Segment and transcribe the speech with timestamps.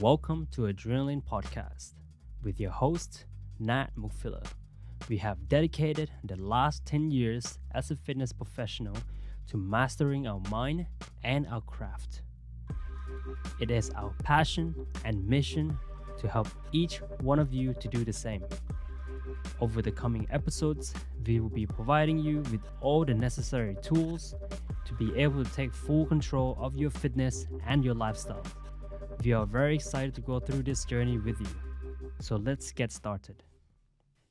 [0.00, 1.92] Welcome to Adrenaline Podcast
[2.42, 3.26] with your host,
[3.58, 4.42] Nat Mukfiller.
[5.10, 8.96] We have dedicated the last 10 years as a fitness professional
[9.48, 10.86] to mastering our mind
[11.22, 12.22] and our craft.
[13.60, 14.74] It is our passion
[15.04, 15.76] and mission
[16.16, 18.42] to help each one of you to do the same.
[19.60, 20.94] Over the coming episodes,
[21.26, 24.34] we will be providing you with all the necessary tools
[24.86, 28.46] to be able to take full control of your fitness and your lifestyle.
[29.22, 31.46] We are very excited to go through this journey with you.
[32.20, 33.42] So let's get started.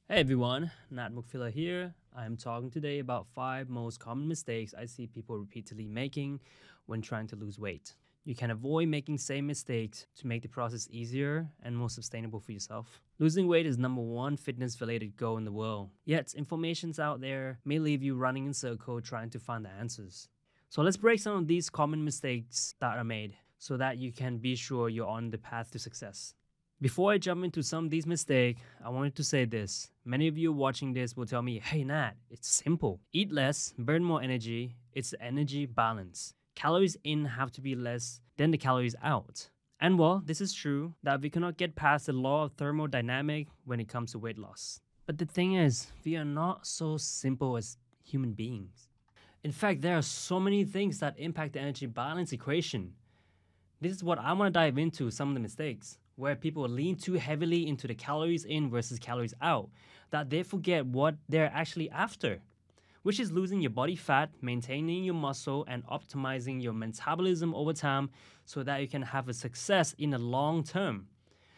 [0.07, 1.93] Hey everyone, Nat Mukfila here.
[2.15, 6.39] I'm talking today about five most common mistakes I see people repeatedly making
[6.85, 7.95] when trying to lose weight.
[8.25, 12.51] You can avoid making same mistakes to make the process easier and more sustainable for
[12.51, 13.01] yourself.
[13.19, 15.89] Losing weight is number one fitness related goal in the world.
[16.05, 20.29] Yet information's out there may leave you running in circle trying to find the answers.
[20.69, 24.39] So let's break some of these common mistakes that are made so that you can
[24.39, 26.33] be sure you're on the path to success.
[26.81, 29.89] Before I jump into some of these mistakes, I wanted to say this.
[30.03, 32.99] Many of you watching this will tell me, hey Nat, it's simple.
[33.13, 36.33] Eat less, burn more energy, it's energy balance.
[36.55, 39.47] Calories in have to be less than the calories out.
[39.79, 43.79] And well, this is true that we cannot get past the law of thermodynamic when
[43.79, 44.81] it comes to weight loss.
[45.05, 48.89] But the thing is, we are not so simple as human beings.
[49.41, 52.95] In fact, there are so many things that impact the energy balance equation.
[53.83, 56.95] This is what I want to dive into some of the mistakes where people lean
[56.95, 59.69] too heavily into the calories in versus calories out
[60.09, 62.39] that they forget what they're actually after,
[63.01, 68.09] which is losing your body fat, maintaining your muscle, and optimizing your metabolism over time
[68.45, 71.07] so that you can have a success in the long term.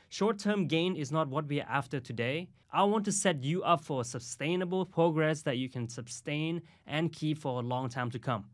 [0.10, 2.50] Short term gain is not what we are after today.
[2.74, 7.38] I want to set you up for sustainable progress that you can sustain and keep
[7.38, 8.46] for a long time to come.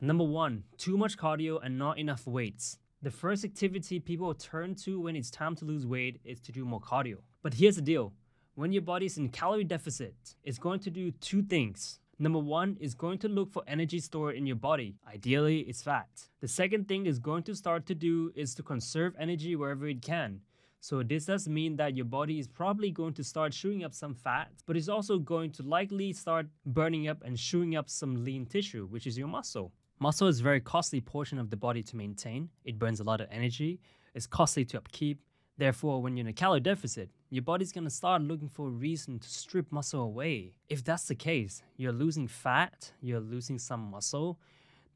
[0.00, 2.78] Number one, too much cardio and not enough weights.
[3.02, 6.64] The first activity people turn to when it's time to lose weight is to do
[6.64, 7.18] more cardio.
[7.42, 8.14] But here's the deal
[8.54, 12.00] when your body is in calorie deficit, it's going to do two things.
[12.18, 14.96] Number one is going to look for energy stored in your body.
[15.06, 16.08] Ideally, it's fat.
[16.40, 20.00] The second thing is going to start to do is to conserve energy wherever it
[20.00, 20.40] can.
[20.80, 24.14] So this does mean that your body is probably going to start chewing up some
[24.14, 28.46] fat, but it's also going to likely start burning up and chewing up some lean
[28.46, 29.72] tissue, which is your muscle.
[29.98, 32.50] Muscle is a very costly portion of the body to maintain.
[32.66, 33.80] It burns a lot of energy.
[34.14, 35.20] It's costly to upkeep.
[35.56, 39.18] Therefore, when you're in a calorie deficit, your body's gonna start looking for a reason
[39.18, 40.52] to strip muscle away.
[40.68, 44.38] If that's the case, you're losing fat, you're losing some muscle,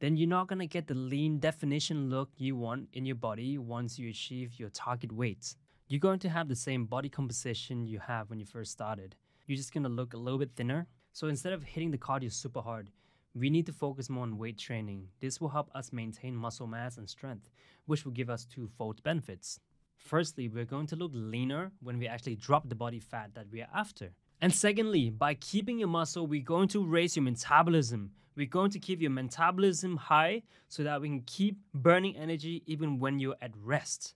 [0.00, 3.98] then you're not gonna get the lean definition look you want in your body once
[3.98, 5.54] you achieve your target weight.
[5.88, 9.16] You're going to have the same body composition you have when you first started.
[9.46, 10.88] You're just gonna look a little bit thinner.
[11.14, 12.90] So instead of hitting the cardio super hard,
[13.34, 15.06] we need to focus more on weight training.
[15.20, 17.48] This will help us maintain muscle mass and strength,
[17.86, 19.60] which will give us twofold benefits.
[19.96, 23.60] Firstly, we're going to look leaner when we actually drop the body fat that we
[23.60, 24.12] are after.
[24.40, 28.10] And secondly, by keeping your muscle, we're going to raise your metabolism.
[28.34, 32.98] We're going to keep your metabolism high so that we can keep burning energy even
[32.98, 34.14] when you're at rest.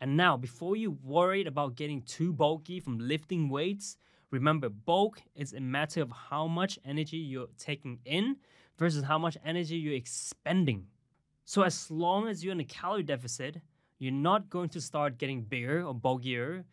[0.00, 3.96] And now, before you worried about getting too bulky from lifting weights,
[4.30, 8.36] Remember, bulk is a matter of how much energy you're taking in
[8.76, 10.86] versus how much energy you're expending.
[11.44, 13.60] So, as long as you're in a calorie deficit,
[13.98, 16.64] you're not going to start getting bigger or bulkier.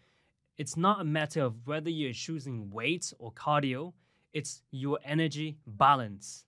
[0.58, 3.94] It's not a matter of whether you're choosing weights or cardio,
[4.34, 6.46] it's your energy balance.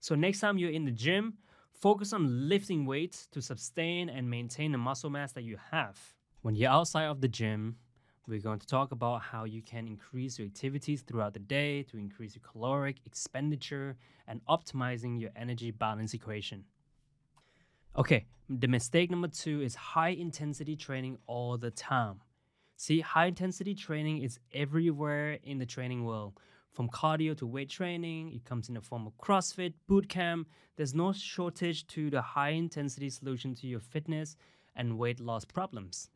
[0.00, 1.34] So, next time you're in the gym,
[1.72, 5.98] focus on lifting weights to sustain and maintain the muscle mass that you have.
[6.42, 7.76] When you're outside of the gym,
[8.28, 11.96] we're going to talk about how you can increase your activities throughout the day to
[11.96, 13.96] increase your caloric expenditure
[14.26, 16.64] and optimizing your energy balance equation.
[17.96, 22.20] Okay, the mistake number two is high intensity training all the time.
[22.76, 26.38] See, high intensity training is everywhere in the training world.
[26.72, 30.48] From cardio to weight training, it comes in the form of CrossFit, boot camp.
[30.76, 34.36] There's no shortage to the high intensity solution to your fitness
[34.76, 36.10] and weight loss problems.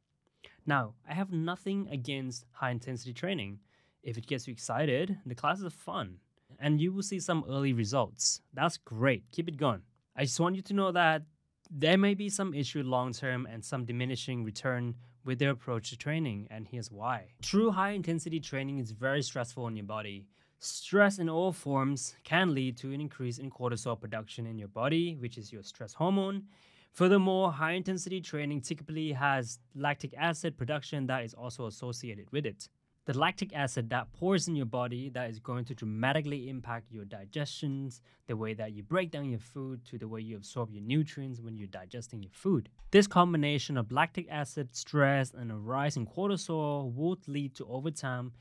[0.66, 3.58] Now, I have nothing against high intensity training.
[4.02, 6.18] If it gets you excited, the classes are fun
[6.58, 8.40] and you will see some early results.
[8.54, 9.24] That's great.
[9.32, 9.82] Keep it going.
[10.16, 11.22] I just want you to know that
[11.70, 14.94] there may be some issue long term and some diminishing return
[15.24, 17.28] with their approach to training, and here's why.
[17.42, 20.26] True high intensity training is very stressful on your body.
[20.58, 25.16] Stress in all forms can lead to an increase in cortisol production in your body,
[25.16, 26.44] which is your stress hormone,
[26.92, 32.68] Furthermore, high intensity training typically has lactic acid production that is also associated with it.
[33.04, 37.04] the lactic acid that pours in your body that is going to dramatically impact your
[37.04, 40.82] digestions, the way that you break down your food, to the way you absorb your
[40.82, 42.68] nutrients when you're digesting your food.
[42.92, 47.90] This combination of lactic acid, stress, and a rise in cortisol would lead to over
[47.90, 48.32] time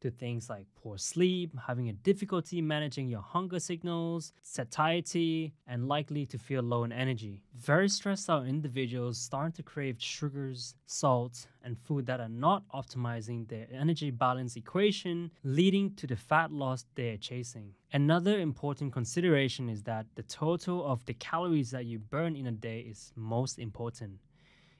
[0.00, 6.26] to things like poor sleep, having a difficulty managing your hunger signals, satiety, and likely
[6.26, 7.42] to feel low in energy.
[7.54, 13.48] Very stressed out individuals start to crave sugars, salt, and food that are not optimizing
[13.48, 17.72] their energy balance equation, leading to the fat loss they're chasing.
[17.92, 22.52] Another important consideration is that the total of the calories that you burn in a
[22.52, 24.20] day is most important.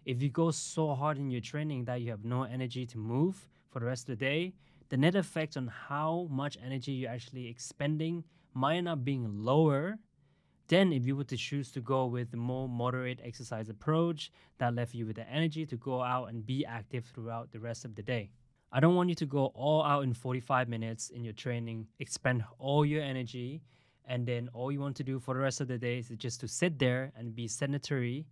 [0.04, 3.48] If you go so hard in your training that you have no energy to move
[3.70, 4.52] for the rest of the day,
[4.88, 8.24] the net effect on how much energy you're actually expending
[8.54, 9.98] might end up being lower
[10.68, 14.74] than if you were to choose to go with a more moderate exercise approach that
[14.74, 17.94] left you with the energy to go out and be active throughout the rest of
[17.94, 18.30] the day.
[18.72, 22.44] I don't want you to go all out in 45 minutes in your training, expend
[22.58, 23.62] all your energy,
[24.06, 26.40] and then all you want to do for the rest of the day is just
[26.40, 28.26] to sit there and be sedentary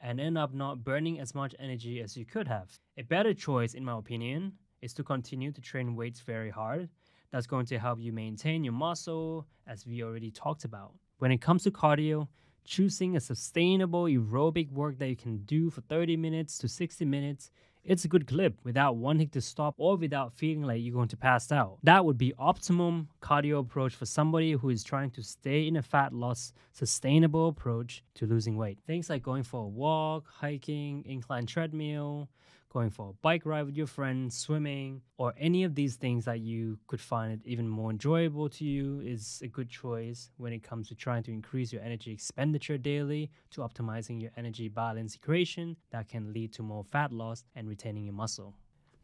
[0.00, 2.70] and end up not burning as much energy as you could have.
[2.96, 4.52] A better choice, in my opinion,
[4.82, 6.88] is to continue to train weights very hard.
[7.30, 10.92] That's going to help you maintain your muscle, as we already talked about.
[11.18, 12.28] When it comes to cardio,
[12.64, 17.50] choosing a sustainable aerobic work that you can do for 30 minutes to 60 minutes
[17.84, 21.16] it's a good clip without wanting to stop or without feeling like you're going to
[21.16, 21.78] pass out.
[21.82, 25.82] That would be optimum cardio approach for somebody who is trying to stay in a
[25.82, 28.78] fat loss sustainable approach to losing weight.
[28.86, 32.28] Things like going for a walk, hiking, incline treadmill,
[32.70, 36.40] going for a bike ride with your friends, swimming, or any of these things that
[36.40, 40.62] you could find it even more enjoyable to you is a good choice when it
[40.62, 45.76] comes to trying to increase your energy expenditure daily to optimizing your energy balance equation
[45.90, 48.54] that can lead to more fat loss and retaining your muscle.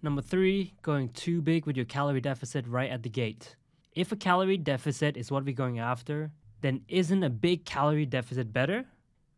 [0.03, 3.57] Number three, going too big with your calorie deficit right at the gate.
[3.93, 6.31] If a calorie deficit is what we're going after,
[6.61, 8.85] then isn't a big calorie deficit better?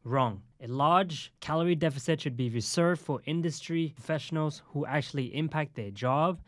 [0.08, 0.40] Wrong.
[0.62, 6.40] A large calorie deficit should be reserved for industry professionals who actually impact their job.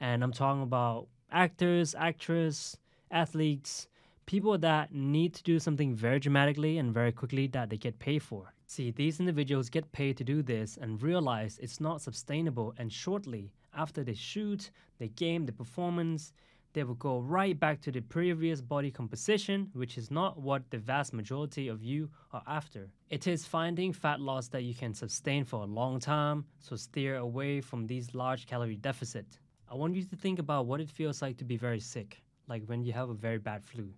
[0.00, 2.76] And I'm talking about actors, actresses,
[3.12, 3.86] athletes,
[4.26, 8.20] people that need to do something very dramatically and very quickly that they get paid
[8.20, 8.52] for.
[8.66, 13.52] See, these individuals get paid to do this and realize it's not sustainable, and shortly
[13.76, 16.32] after they shoot, they game the performance,
[16.74, 20.78] they will go right back to the previous body composition, which is not what the
[20.78, 22.90] vast majority of you are after.
[23.10, 27.16] It is finding fat loss that you can sustain for a long time, so steer
[27.16, 29.38] away from these large calorie deficit.
[29.70, 32.64] I want you to think about what it feels like to be very sick, like
[32.66, 33.88] when you have a very bad flu.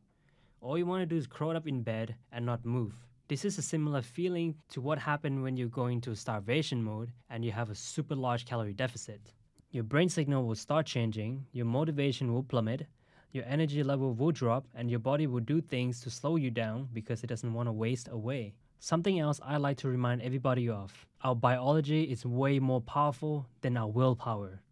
[0.61, 2.94] All you want to do is curl up in bed and not move.
[3.28, 7.43] This is a similar feeling to what happened when you go into starvation mode and
[7.43, 9.32] you have a super large calorie deficit
[9.76, 12.87] your brain signal will start changing, your motivation will plummet,
[13.32, 16.88] your energy level will drop, and your body will do things to slow you down
[16.94, 18.55] because it doesn't want to waste away.
[18.78, 23.76] Something else I like to remind everybody of our biology is way more powerful than
[23.76, 24.62] our willpower.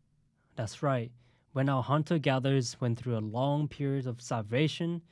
[0.56, 1.12] That's right,
[1.53, 5.03] when our hunter gatherers went through a long period of starvation,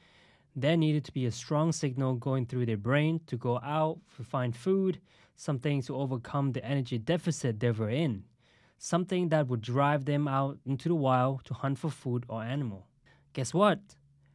[0.56, 4.24] there needed to be a strong signal going through their brain to go out to
[4.24, 5.02] find food,
[5.36, 8.24] something to overcome the energy deficit they were in
[8.84, 12.88] something that would drive them out into the wild to hunt for food or animal.
[13.32, 13.78] Guess what?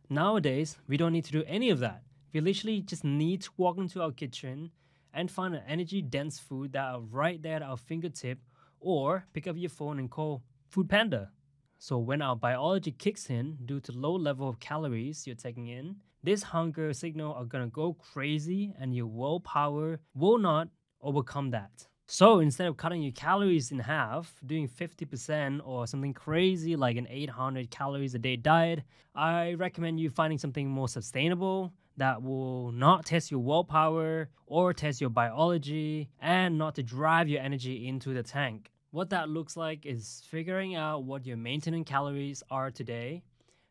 [0.09, 2.03] Nowadays, we don't need to do any of that.
[2.31, 4.71] We literally just need to walk into our kitchen
[5.13, 8.39] and find an energy dense food that are right there at our fingertip
[8.79, 11.29] or pick up your phone and call Food Panda.
[11.77, 15.97] So when our biology kicks in due to low level of calories you're taking in,
[16.23, 20.69] this hunger signal are gonna go crazy and your willpower will not
[21.01, 21.87] overcome that.
[22.09, 27.05] So instead of cutting your calories in half, doing 50% or something crazy like an
[27.09, 28.83] 800 calories a day diet,
[29.13, 35.01] I recommend you finding something more sustainable that will not test your willpower or test
[35.01, 38.71] your biology and not to drive your energy into the tank.
[38.91, 43.21] What that looks like is figuring out what your maintenance calories are today,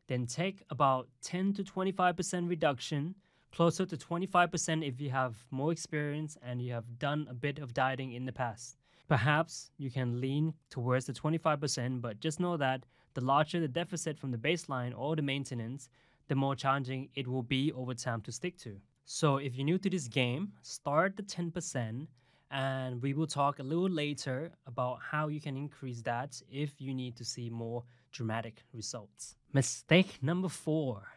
[0.08, 3.14] then take about 10 to 25% reduction
[3.56, 7.72] closer to 25% if you have more experience and you have done a bit of
[7.72, 8.76] dieting in the past.
[9.08, 12.84] Perhaps you can lean towards the 25%, but just know that
[13.14, 15.88] the larger the deficit from the baseline or the maintenance,
[16.28, 18.76] the more challenging it will be over time to stick to.
[19.06, 22.06] So if you're new to this game, start the 10%
[22.50, 26.92] and we will talk a little later about how you can increase that if you
[26.92, 29.34] need to see more dramatic results.
[29.54, 31.15] Mistake number four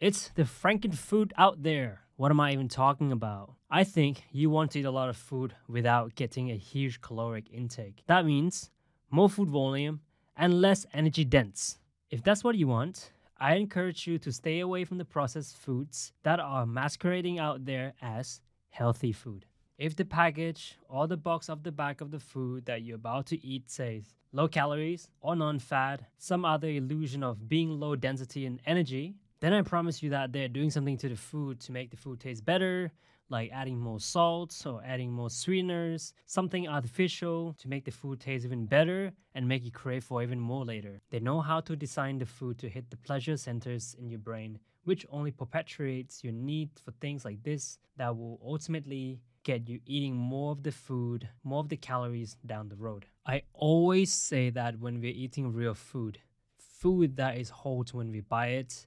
[0.00, 2.02] it's the franken food out there.
[2.16, 3.54] What am I even talking about?
[3.70, 7.46] I think you want to eat a lot of food without getting a huge caloric
[7.52, 8.02] intake.
[8.06, 8.70] That means
[9.10, 10.00] more food volume
[10.36, 11.78] and less energy dense.
[12.10, 16.12] If that's what you want, I encourage you to stay away from the processed foods
[16.22, 18.40] that are masquerading out there as
[18.70, 19.46] healthy food.
[19.78, 23.26] If the package or the box of the back of the food that you're about
[23.26, 28.44] to eat says low calories or non fat, some other illusion of being low density
[28.44, 31.90] and energy, then I promise you that they're doing something to the food to make
[31.90, 32.92] the food taste better,
[33.30, 38.44] like adding more salt or adding more sweeteners, something artificial to make the food taste
[38.44, 41.00] even better and make you crave for even more later.
[41.10, 44.58] They know how to design the food to hit the pleasure centers in your brain,
[44.84, 50.16] which only perpetuates your need for things like this that will ultimately get you eating
[50.16, 53.06] more of the food, more of the calories down the road.
[53.24, 56.18] I always say that when we're eating real food,
[56.58, 58.86] food that is whole when we buy it,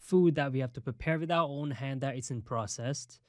[0.00, 3.20] food that we have to prepare with our own hand that isn't processed,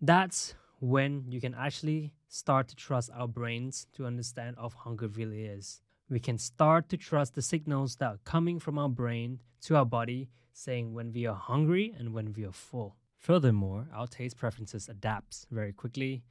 [0.00, 5.44] that's when you can actually start to trust our brains to understand of hunger really
[5.44, 5.80] is.
[6.10, 9.86] We can start to trust the signals that are coming from our brain to our
[9.86, 12.96] body saying when we are hungry and when we are full.
[13.16, 16.22] Furthermore, our taste preferences adapts very quickly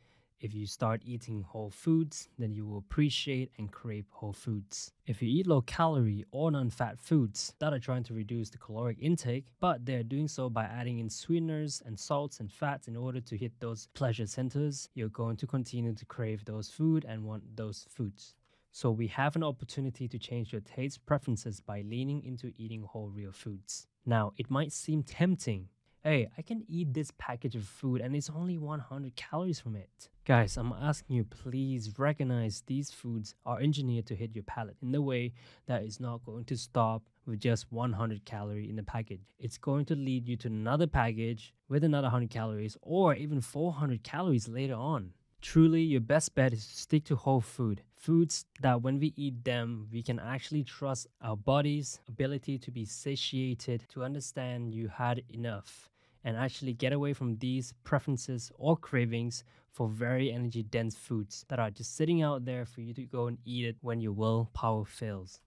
[0.43, 4.91] if you start eating whole foods, then you will appreciate and crave whole foods.
[5.07, 8.57] If you eat low calorie or non fat foods that are trying to reduce the
[8.57, 12.97] caloric intake, but they're doing so by adding in sweeteners and salts and fats in
[12.97, 17.23] order to hit those pleasure centers, you're going to continue to crave those food and
[17.23, 18.35] want those foods.
[18.73, 23.07] So we have an opportunity to change your taste preferences by leaning into eating whole
[23.07, 23.87] real foods.
[24.05, 25.69] Now, it might seem tempting
[26.03, 30.09] hey, I can eat this package of food and it's only 100 calories from it.
[30.25, 34.91] Guys, I'm asking you, please recognize these foods are engineered to hit your palate in
[34.91, 35.31] the way
[35.65, 39.21] that is not going to stop with just 100 calorie in the package.
[39.39, 44.03] It's going to lead you to another package with another 100 calories or even 400
[44.03, 45.13] calories later on.
[45.41, 47.81] Truly, your best bet is to stick to whole food.
[47.95, 52.83] Foods that when we eat them, we can actually trust our body's ability to be
[52.83, 55.89] satiated, to understand you had enough
[56.23, 61.59] and actually get away from these preferences or cravings for very energy dense foods that
[61.59, 64.85] are just sitting out there for you to go and eat it when your willpower
[64.85, 65.39] fails.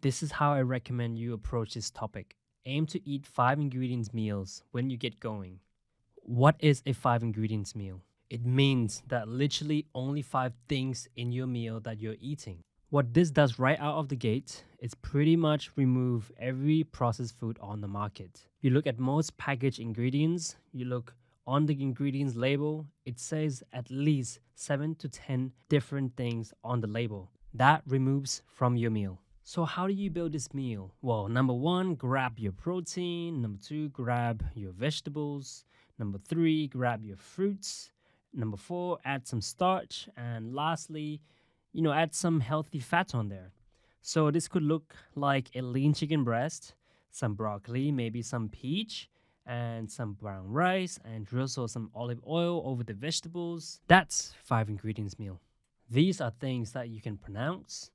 [0.00, 2.36] This is how I recommend you approach this topic.
[2.66, 5.60] Aim to eat 5 ingredients meals when you get going.
[6.16, 8.00] What is a 5 ingredients meal?
[8.30, 12.64] It means that literally only 5 things in your meal that you're eating.
[12.94, 17.58] What this does right out of the gate is pretty much remove every processed food
[17.60, 18.46] on the market.
[18.60, 21.12] You look at most packaged ingredients, you look
[21.44, 26.86] on the ingredients label, it says at least 7 to 10 different things on the
[26.86, 27.32] label.
[27.52, 29.18] That removes from your meal.
[29.42, 30.94] So how do you build this meal?
[31.02, 35.64] Well, number 1, grab your protein, number 2, grab your vegetables,
[35.98, 37.90] number 3, grab your fruits,
[38.32, 41.20] number 4, add some starch, and lastly,
[41.74, 43.50] you know, add some healthy fat on there.
[44.00, 46.74] So this could look like a lean chicken breast,
[47.10, 49.10] some broccoli, maybe some peach,
[49.44, 53.80] and some brown rice, and drizzle some olive oil over the vegetables.
[53.88, 55.40] That's five ingredients meal.
[55.90, 57.90] These are things that you can pronounce,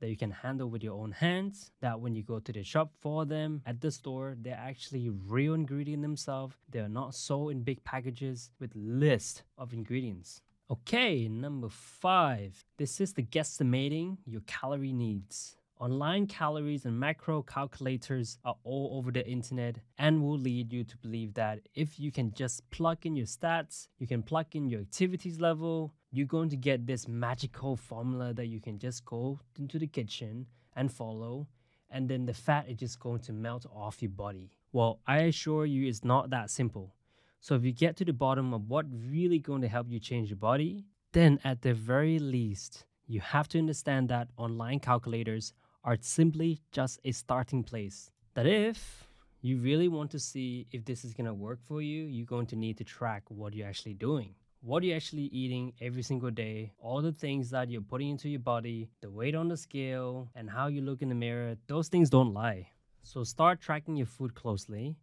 [0.00, 2.92] that you can handle with your own hands, that when you go to the shop
[3.00, 6.54] for them at the store, they're actually real ingredient themselves.
[6.70, 10.42] They're not sold in big packages with list of ingredients.
[10.72, 12.64] Okay, number five.
[12.78, 15.54] This is the guesstimating your calorie needs.
[15.78, 20.96] Online calories and macro calculators are all over the internet and will lead you to
[20.96, 24.80] believe that if you can just plug in your stats, you can plug in your
[24.80, 29.78] activities level, you're going to get this magical formula that you can just go into
[29.78, 31.48] the kitchen and follow,
[31.90, 34.56] and then the fat is just going to melt off your body.
[34.72, 36.94] Well, I assure you it's not that simple.
[37.44, 40.30] So if you get to the bottom of what really going to help you change
[40.30, 45.98] your body, then at the very least, you have to understand that online calculators are
[46.00, 48.12] simply just a starting place.
[48.34, 49.08] That if
[49.40, 52.46] you really want to see if this is going to work for you, you're going
[52.46, 54.36] to need to track what you're actually doing.
[54.60, 58.38] What you're actually eating every single day, all the things that you're putting into your
[58.38, 62.08] body, the weight on the scale, and how you look in the mirror, those things
[62.08, 62.68] don't lie.
[63.02, 64.94] So start tracking your food closely,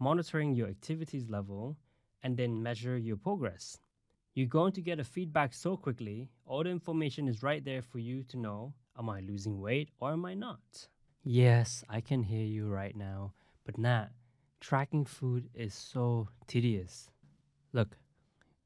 [0.00, 1.76] monitoring your activities level,
[2.24, 3.78] and then measure your progress.
[4.34, 8.00] You're going to get a feedback so quickly, all the information is right there for
[8.00, 10.88] you to know am I losing weight or am I not?
[11.22, 13.32] Yes, I can hear you right now,
[13.64, 14.08] but Nat,
[14.60, 17.10] tracking food is so tedious.
[17.72, 17.96] Look,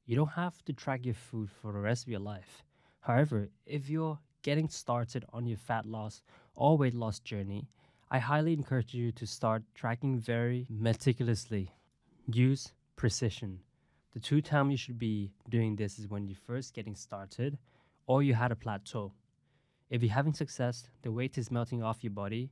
[0.06, 2.64] you don't have to track your food for the rest of your life.
[3.00, 6.22] However, if you're getting started on your fat loss
[6.54, 7.68] or weight loss journey,
[8.10, 11.74] I highly encourage you to start tracking very meticulously.
[12.26, 13.60] Use precision.
[14.12, 17.56] The two time you should be doing this is when you're first getting started
[18.08, 19.12] or you had a plateau.
[19.88, 22.50] If you're having success, the weight is melting off your body,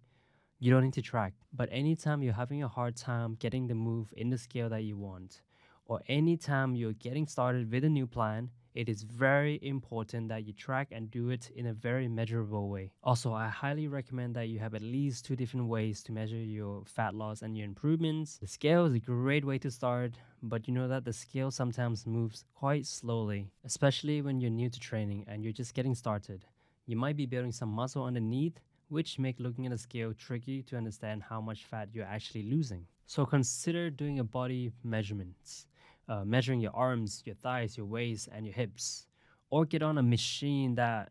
[0.61, 1.35] you don't need to track.
[1.53, 4.97] But anytime you're having a hard time getting the move in the scale that you
[4.97, 5.43] want,
[5.85, 10.53] or anytime you're getting started with a new plan, it is very important that you
[10.53, 12.93] track and do it in a very measurable way.
[13.03, 16.85] Also, I highly recommend that you have at least two different ways to measure your
[16.85, 18.37] fat loss and your improvements.
[18.37, 22.07] The scale is a great way to start, but you know that the scale sometimes
[22.07, 26.45] moves quite slowly, especially when you're new to training and you're just getting started.
[26.85, 30.77] You might be building some muscle underneath, which make looking at the scale tricky to
[30.77, 32.87] understand how much fat you're actually losing.
[33.07, 35.67] So consider doing a body measurements
[36.09, 39.07] uh, measuring your arms, your thighs, your waist, and your hips,
[39.51, 41.11] or get on a machine that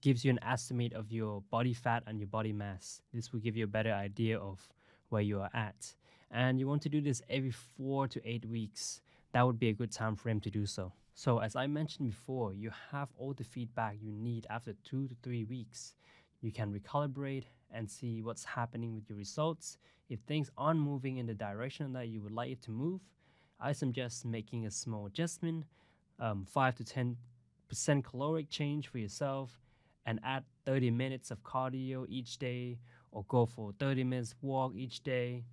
[0.00, 3.00] gives you an estimate of your body fat and your body mass.
[3.12, 4.60] This will give you a better idea of
[5.08, 5.94] where you are at.
[6.30, 9.00] And you want to do this every four to eight weeks.
[9.32, 10.92] That would be a good time frame to do so.
[11.14, 15.14] So, as I mentioned before, you have all the feedback you need after two to
[15.22, 15.94] three weeks.
[16.42, 19.78] You can recalibrate and see what's happening with your results.
[20.08, 23.00] If things aren't moving in the direction that you would like it to move,
[23.60, 25.64] I suggest making a small adjustment,
[26.18, 29.60] um, 5 to 10% caloric change for yourself,
[30.04, 32.78] and add 30 minutes of cardio each day,
[33.10, 35.44] or go for 30 minutes walk each day.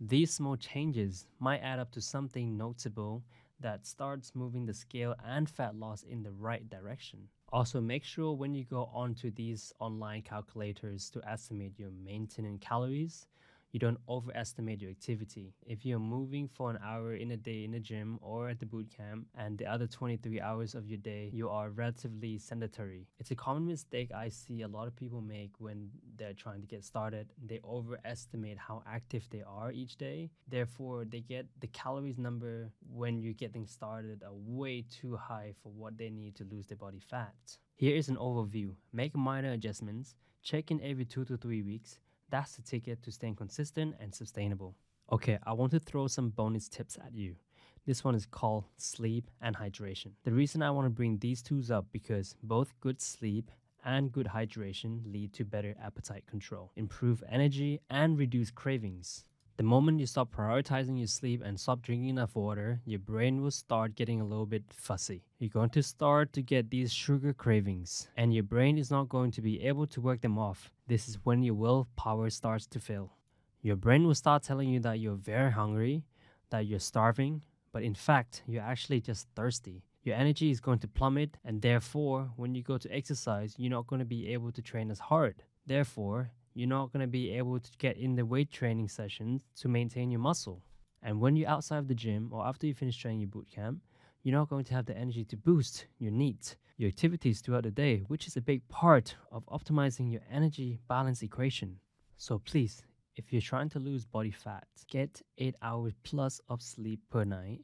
[0.00, 3.22] These small changes might add up to something notable
[3.60, 7.28] that starts moving the scale and fat loss in the right direction.
[7.52, 13.26] Also, make sure when you go onto these online calculators to estimate your maintenance calories,
[13.72, 15.54] you don't overestimate your activity.
[15.66, 18.66] If you're moving for an hour in a day in the gym or at the
[18.66, 23.30] boot camp, and the other 23 hours of your day you are relatively sedentary, it's
[23.30, 25.88] a common mistake I see a lot of people make when
[26.18, 27.32] they're trying to get started.
[27.44, 30.30] They overestimate how active they are each day.
[30.46, 35.72] Therefore, they get the calories number when you're getting started are way too high for
[35.72, 37.34] what they need to lose their body fat.
[37.76, 38.74] Here is an overview.
[38.92, 40.14] Make minor adjustments.
[40.42, 41.98] Check in every two to three weeks
[42.32, 44.74] that's the ticket to staying consistent and sustainable.
[45.12, 47.36] Okay, I want to throw some bonus tips at you.
[47.84, 50.12] This one is called sleep and hydration.
[50.24, 53.50] The reason I want to bring these tools up because both good sleep
[53.84, 59.24] and good hydration lead to better appetite control, improve energy, and reduce cravings.
[59.58, 63.50] The moment you stop prioritizing your sleep and stop drinking enough water, your brain will
[63.50, 65.24] start getting a little bit fussy.
[65.38, 69.30] You're going to start to get these sugar cravings, and your brain is not going
[69.32, 70.72] to be able to work them off.
[70.86, 73.12] This is when your willpower starts to fail.
[73.60, 76.06] Your brain will start telling you that you're very hungry,
[76.48, 79.84] that you're starving, but in fact, you're actually just thirsty.
[80.02, 83.86] Your energy is going to plummet, and therefore, when you go to exercise, you're not
[83.86, 85.42] going to be able to train as hard.
[85.66, 89.68] Therefore, you're not going to be able to get in the weight training sessions to
[89.68, 90.62] maintain your muscle.
[91.02, 93.80] And when you're outside of the gym or after you finish training your boot camp,
[94.22, 97.70] you're not going to have the energy to boost your needs, your activities throughout the
[97.70, 101.78] day, which is a big part of optimizing your energy balance equation.
[102.16, 102.82] So please,
[103.16, 107.62] if you're trying to lose body fat, get 8 hours plus of sleep per night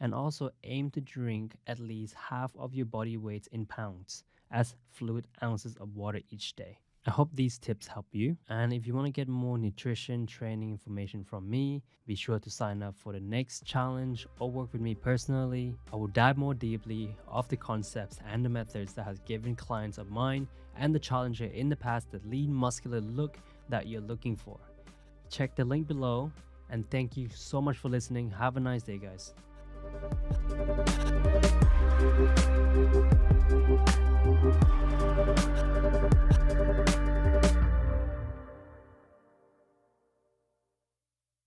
[0.00, 4.74] and also aim to drink at least half of your body weight in pounds as
[4.90, 6.78] fluid ounces of water each day.
[7.04, 8.36] I hope these tips help you.
[8.48, 12.50] And if you want to get more nutrition training information from me, be sure to
[12.50, 15.74] sign up for the next challenge or work with me personally.
[15.92, 19.98] I will dive more deeply of the concepts and the methods that has given clients
[19.98, 23.36] of mine and the challenger in the past the lean muscular look
[23.68, 24.58] that you're looking for.
[25.28, 26.30] Check the link below
[26.70, 28.30] and thank you so much for listening.
[28.30, 29.34] Have a nice day, guys.